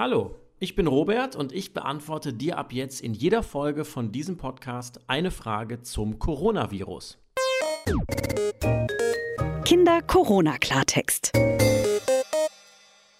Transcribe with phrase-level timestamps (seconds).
[0.00, 4.38] Hallo, ich bin Robert und ich beantworte dir ab jetzt in jeder Folge von diesem
[4.38, 7.18] Podcast eine Frage zum Coronavirus.
[9.66, 11.32] Kinder Corona Klartext.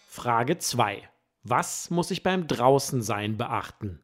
[0.06, 1.06] Frage 2.
[1.42, 4.00] Was muss ich beim Draußensein beachten?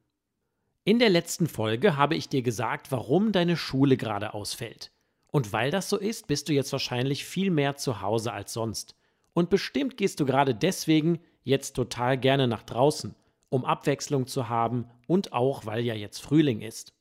[0.84, 4.92] In der letzten Folge habe ich dir gesagt, warum deine Schule gerade ausfällt.
[5.28, 8.94] Und weil das so ist, bist du jetzt wahrscheinlich viel mehr zu Hause als sonst.
[9.32, 13.14] Und bestimmt gehst du gerade deswegen jetzt total gerne nach draußen,
[13.48, 16.92] um Abwechslung zu haben und auch weil ja jetzt Frühling ist.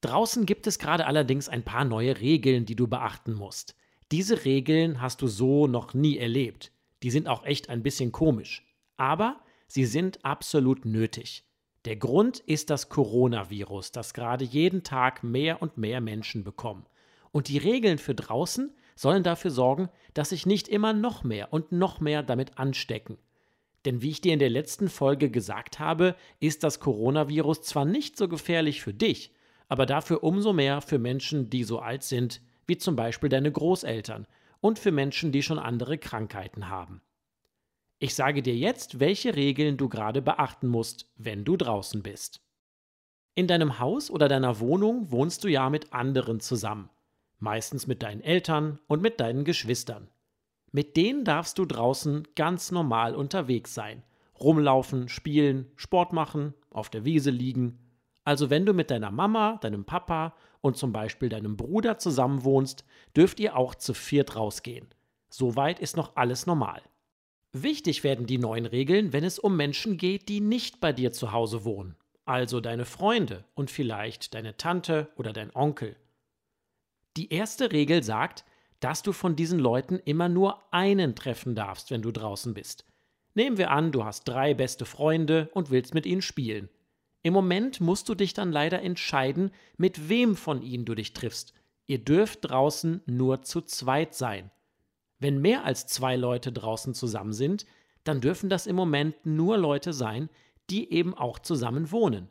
[0.00, 3.76] Draußen gibt es gerade allerdings ein paar neue Regeln, die du beachten musst.
[4.10, 6.72] Diese Regeln hast du so noch nie erlebt.
[7.02, 8.66] Die sind auch echt ein bisschen komisch.
[8.96, 11.44] Aber sie sind absolut nötig.
[11.84, 16.86] Der Grund ist das Coronavirus, das gerade jeden Tag mehr und mehr Menschen bekommen.
[17.32, 21.70] Und die Regeln für draußen sollen dafür sorgen, dass sich nicht immer noch mehr und
[21.70, 23.18] noch mehr damit anstecken.
[23.84, 28.16] Denn wie ich dir in der letzten Folge gesagt habe, ist das Coronavirus zwar nicht
[28.16, 29.32] so gefährlich für dich,
[29.68, 34.26] aber dafür umso mehr für Menschen, die so alt sind, wie zum Beispiel deine Großeltern,
[34.60, 37.00] und für Menschen, die schon andere Krankheiten haben.
[37.98, 42.42] Ich sage dir jetzt, welche Regeln du gerade beachten musst, wenn du draußen bist.
[43.34, 46.90] In deinem Haus oder deiner Wohnung wohnst du ja mit anderen zusammen,
[47.38, 50.08] meistens mit deinen Eltern und mit deinen Geschwistern.
[50.72, 54.02] Mit denen darfst du draußen ganz normal unterwegs sein.
[54.38, 57.78] Rumlaufen, spielen, Sport machen, auf der Wiese liegen.
[58.24, 62.84] Also wenn du mit deiner Mama, deinem Papa und zum Beispiel deinem Bruder zusammen wohnst,
[63.16, 64.88] dürft ihr auch zu viert rausgehen.
[65.28, 66.82] Soweit ist noch alles normal.
[67.52, 71.32] Wichtig werden die neuen Regeln, wenn es um Menschen geht, die nicht bei dir zu
[71.32, 71.96] Hause wohnen.
[72.24, 75.96] Also deine Freunde und vielleicht deine Tante oder dein Onkel.
[77.16, 78.44] Die erste Regel sagt,
[78.80, 82.84] dass du von diesen Leuten immer nur einen treffen darfst, wenn du draußen bist.
[83.34, 86.68] Nehmen wir an, du hast drei beste Freunde und willst mit ihnen spielen.
[87.22, 91.52] Im Moment musst du dich dann leider entscheiden, mit wem von ihnen du dich triffst.
[91.86, 94.50] Ihr dürft draußen nur zu zweit sein.
[95.18, 97.66] Wenn mehr als zwei Leute draußen zusammen sind,
[98.04, 100.30] dann dürfen das im Moment nur Leute sein,
[100.70, 102.28] die eben auch zusammen wohnen.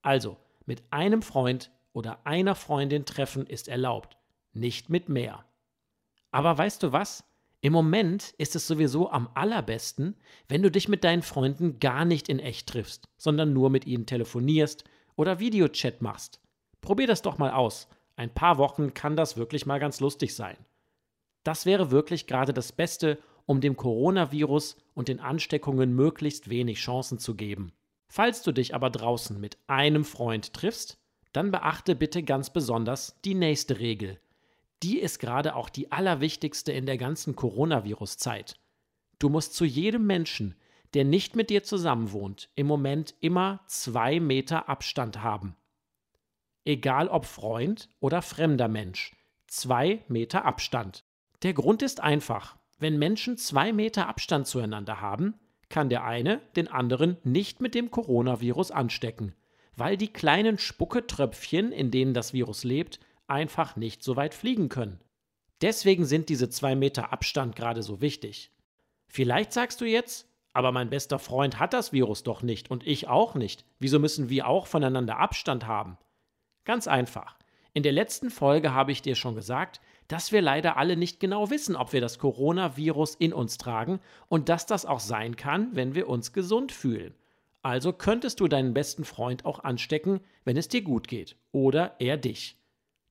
[0.00, 4.16] Also, mit einem Freund oder einer Freundin treffen ist erlaubt,
[4.54, 5.44] nicht mit mehr.
[6.30, 7.24] Aber weißt du was?
[7.62, 10.16] Im Moment ist es sowieso am allerbesten,
[10.48, 14.06] wenn du dich mit deinen Freunden gar nicht in echt triffst, sondern nur mit ihnen
[14.06, 16.40] telefonierst oder Videochat machst.
[16.80, 17.88] Probier das doch mal aus.
[18.16, 20.56] Ein paar Wochen kann das wirklich mal ganz lustig sein.
[21.44, 27.18] Das wäre wirklich gerade das Beste, um dem Coronavirus und den Ansteckungen möglichst wenig Chancen
[27.18, 27.72] zu geben.
[28.08, 30.98] Falls du dich aber draußen mit einem Freund triffst,
[31.32, 34.18] dann beachte bitte ganz besonders die nächste Regel
[34.82, 38.56] die ist gerade auch die allerwichtigste in der ganzen Coronavirus-Zeit.
[39.18, 40.54] Du musst zu jedem Menschen,
[40.94, 45.56] der nicht mit dir zusammenwohnt, im Moment immer zwei Meter Abstand haben.
[46.64, 51.04] Egal ob Freund oder fremder Mensch, zwei Meter Abstand.
[51.42, 52.56] Der Grund ist einfach.
[52.78, 55.34] Wenn Menschen zwei Meter Abstand zueinander haben,
[55.68, 59.34] kann der eine den anderen nicht mit dem Coronavirus anstecken,
[59.76, 65.00] weil die kleinen Spucketröpfchen, in denen das Virus lebt, einfach nicht so weit fliegen können.
[65.60, 68.50] Deswegen sind diese zwei Meter Abstand gerade so wichtig.
[69.08, 73.08] Vielleicht sagst du jetzt, aber mein bester Freund hat das Virus doch nicht und ich
[73.08, 73.64] auch nicht.
[73.78, 75.98] Wieso müssen wir auch voneinander Abstand haben?
[76.64, 77.38] Ganz einfach.
[77.72, 81.50] In der letzten Folge habe ich dir schon gesagt, dass wir leider alle nicht genau
[81.50, 85.94] wissen, ob wir das Coronavirus in uns tragen und dass das auch sein kann, wenn
[85.94, 87.14] wir uns gesund fühlen.
[87.62, 92.16] Also könntest du deinen besten Freund auch anstecken, wenn es dir gut geht, oder er
[92.16, 92.59] dich.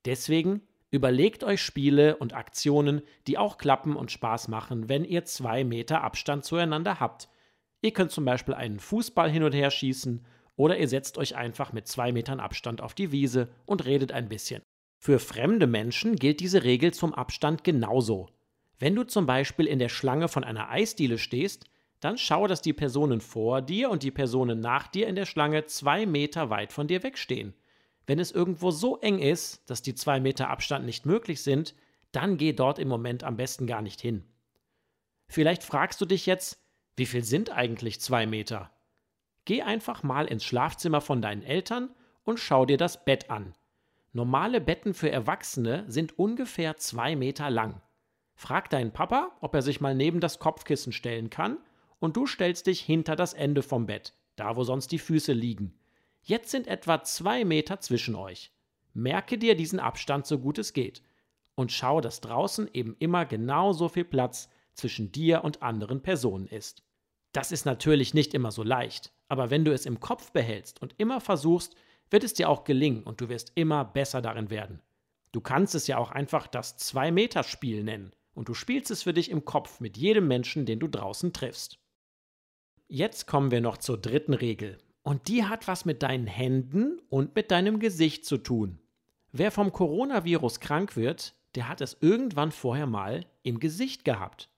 [0.04, 5.64] Deswegen überlegt euch Spiele und Aktionen, die auch klappen und Spaß machen, wenn ihr zwei
[5.64, 7.28] Meter Abstand zueinander habt.
[7.82, 10.24] Ihr könnt zum Beispiel einen Fußball hin und her schießen
[10.56, 14.28] oder ihr setzt euch einfach mit zwei Metern Abstand auf die Wiese und redet ein
[14.28, 14.62] bisschen.
[14.98, 18.28] Für fremde Menschen gilt diese Regel zum Abstand genauso.
[18.78, 21.64] Wenn du zum Beispiel in der Schlange von einer Eisdiele stehst,
[22.00, 25.66] dann schau, dass die Personen vor dir und die Personen nach dir in der Schlange
[25.66, 27.54] zwei Meter weit von dir wegstehen.
[28.10, 31.76] Wenn es irgendwo so eng ist, dass die zwei Meter Abstand nicht möglich sind,
[32.10, 34.24] dann geh dort im Moment am besten gar nicht hin.
[35.28, 36.60] Vielleicht fragst du dich jetzt,
[36.96, 38.72] wie viel sind eigentlich zwei Meter?
[39.44, 43.54] Geh einfach mal ins Schlafzimmer von deinen Eltern und schau dir das Bett an.
[44.12, 47.80] Normale Betten für Erwachsene sind ungefähr zwei Meter lang.
[48.34, 51.58] Frag deinen Papa, ob er sich mal neben das Kopfkissen stellen kann,
[52.00, 55.79] und du stellst dich hinter das Ende vom Bett, da wo sonst die Füße liegen.
[56.22, 58.52] Jetzt sind etwa zwei Meter zwischen euch.
[58.92, 61.02] Merke dir diesen Abstand so gut es geht
[61.54, 66.46] und schau, dass draußen eben immer genau so viel Platz zwischen dir und anderen Personen
[66.46, 66.82] ist.
[67.32, 70.94] Das ist natürlich nicht immer so leicht, Aber wenn du es im Kopf behältst und
[70.98, 71.76] immer versuchst,
[72.10, 74.82] wird es dir auch gelingen und du wirst immer besser darin werden.
[75.30, 79.30] Du kannst es ja auch einfach das Zwei-Meter-Spiel nennen und du spielst es für dich
[79.30, 81.78] im Kopf mit jedem Menschen, den du draußen triffst.
[82.88, 87.34] Jetzt kommen wir noch zur dritten Regel und die hat was mit deinen Händen und
[87.34, 88.78] mit deinem Gesicht zu tun.
[89.32, 94.48] Wer vom Coronavirus krank wird, der hat es irgendwann vorher mal im Gesicht gehabt.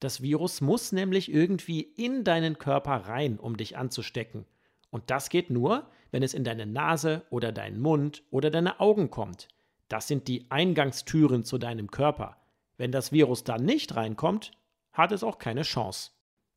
[0.00, 4.44] Das Virus muss nämlich irgendwie in deinen Körper rein, um dich anzustecken.
[4.90, 9.10] Und das geht nur, wenn es in deine Nase oder deinen Mund oder deine Augen
[9.10, 9.48] kommt.
[9.88, 12.36] Das sind die Eingangstüren zu deinem Körper.
[12.76, 14.52] Wenn das Virus da nicht reinkommt,
[14.92, 16.12] hat es auch keine Chance.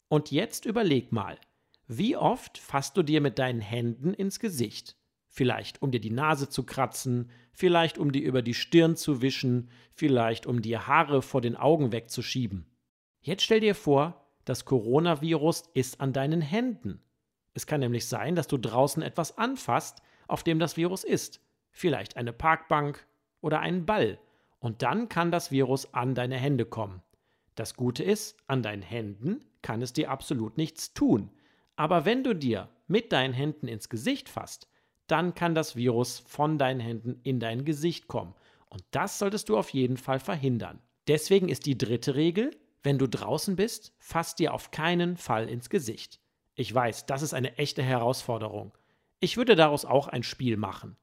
[0.07, 1.37] Und jetzt überleg mal,
[1.97, 4.95] wie oft fasst du dir mit deinen Händen ins Gesicht?
[5.27, 9.69] Vielleicht um dir die Nase zu kratzen, vielleicht um dir über die Stirn zu wischen,
[9.93, 12.65] vielleicht um dir Haare vor den Augen wegzuschieben.
[13.19, 17.01] Jetzt stell dir vor, das Coronavirus ist an deinen Händen.
[17.53, 21.41] Es kann nämlich sein, dass du draußen etwas anfasst, auf dem das Virus ist.
[21.71, 23.05] Vielleicht eine Parkbank
[23.41, 24.17] oder einen Ball.
[24.59, 27.01] Und dann kann das Virus an deine Hände kommen.
[27.55, 31.31] Das Gute ist, an deinen Händen kann es dir absolut nichts tun.
[31.81, 34.67] Aber wenn du dir mit deinen Händen ins Gesicht fasst,
[35.07, 38.35] dann kann das Virus von deinen Händen in dein Gesicht kommen.
[38.69, 40.79] Und das solltest du auf jeden Fall verhindern.
[41.07, 42.51] Deswegen ist die dritte Regel,
[42.83, 46.19] wenn du draußen bist, fass dir auf keinen Fall ins Gesicht.
[46.53, 48.77] Ich weiß, das ist eine echte Herausforderung.
[49.19, 50.97] Ich würde daraus auch ein Spiel machen.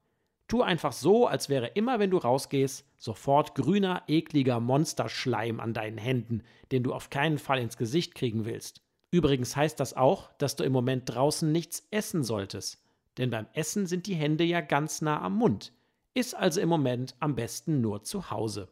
[0.47, 5.97] Tu einfach so, als wäre immer, wenn du rausgehst, sofort grüner, ekliger Monsterschleim an deinen
[5.97, 6.41] Händen,
[6.71, 8.81] den du auf keinen Fall ins Gesicht kriegen willst.
[9.11, 12.83] Übrigens heißt das auch, dass du im Moment draußen nichts essen solltest.
[13.17, 15.73] Denn beim Essen sind die Hände ja ganz nah am Mund.
[16.13, 18.71] Ist also im Moment am besten nur zu Hause.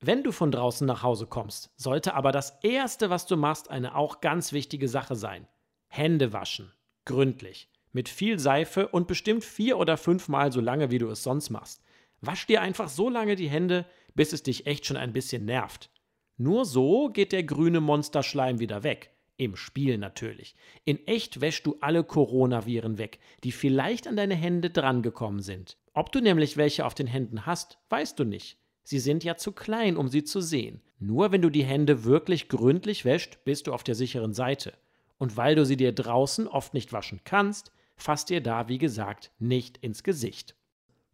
[0.00, 3.96] Wenn du von draußen nach Hause kommst, sollte aber das Erste, was du machst, eine
[3.96, 5.46] auch ganz wichtige Sache sein.
[5.88, 6.72] Hände waschen.
[7.04, 11.48] Gründlich mit viel Seife und bestimmt vier oder fünfmal so lange, wie du es sonst
[11.48, 11.80] machst.
[12.20, 15.90] Wasch dir einfach so lange die Hände, bis es dich echt schon ein bisschen nervt.
[16.36, 19.13] Nur so geht der grüne Monsterschleim wieder weg.
[19.36, 20.54] Im Spiel natürlich.
[20.84, 25.76] In echt wäschst du alle Coronaviren weg, die vielleicht an deine Hände drangekommen sind.
[25.92, 28.58] Ob du nämlich welche auf den Händen hast, weißt du nicht.
[28.84, 30.82] Sie sind ja zu klein, um sie zu sehen.
[30.98, 34.74] Nur wenn du die Hände wirklich gründlich wäscht, bist du auf der sicheren Seite.
[35.18, 39.32] Und weil du sie dir draußen oft nicht waschen kannst, fasst dir da, wie gesagt,
[39.38, 40.54] nicht ins Gesicht.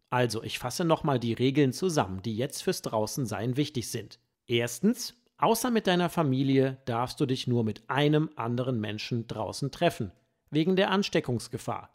[0.09, 4.19] Also, ich fasse nochmal die Regeln zusammen, die jetzt fürs Draußensein wichtig sind.
[4.45, 10.11] Erstens, außer mit deiner Familie darfst du dich nur mit einem anderen Menschen draußen treffen,
[10.49, 11.89] wegen der Ansteckungsgefahr.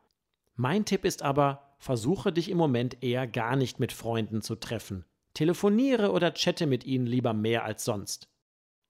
[0.54, 5.04] Mein Tipp ist aber, versuche dich im Moment eher gar nicht mit Freunden zu treffen.
[5.34, 8.28] Telefoniere oder chatte mit ihnen lieber mehr als sonst.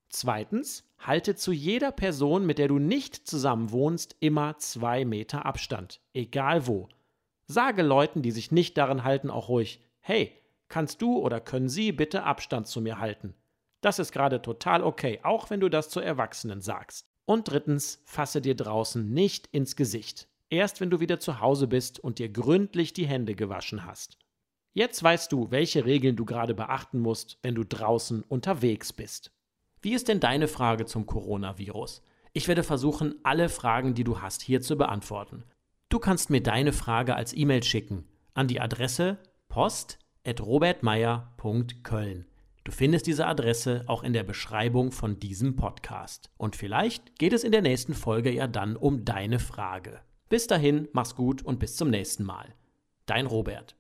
[0.09, 6.01] Zweitens, halte zu jeder Person, mit der du nicht zusammen wohnst, immer zwei Meter Abstand,
[6.15, 6.89] egal wo.
[7.47, 10.33] Sage Leuten, die sich nicht daran halten, auch ruhig, hey,
[10.69, 13.35] kannst du oder können sie bitte Abstand zu mir halten?
[13.87, 17.07] Das ist gerade total okay, auch wenn du das zu Erwachsenen sagst.
[17.25, 20.27] Und drittens, fasse dir draußen nicht ins Gesicht.
[20.51, 24.19] Erst wenn du wieder zu Hause bist und dir gründlich die Hände gewaschen hast.
[24.73, 29.31] Jetzt weißt du, welche Regeln du gerade beachten musst, wenn du draußen unterwegs bist.
[29.83, 32.03] Wie ist denn deine Frage zum Coronavirus?
[32.33, 35.45] Ich werde versuchen, alle Fragen, die du hast, hier zu beantworten.
[35.91, 42.27] Du kannst mir deine Frage als E-Mail schicken an die Adresse post.robertmeier.köln.
[42.67, 46.31] Du findest diese Adresse auch in der Beschreibung von diesem Podcast.
[46.37, 50.01] Und vielleicht geht es in der nächsten Folge ja dann um deine Frage.
[50.29, 52.57] Bis dahin, mach's gut und bis zum nächsten Mal.
[53.07, 53.77] Dein Robert.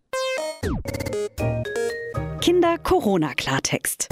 [2.40, 4.09] Kinder Corona Klartext.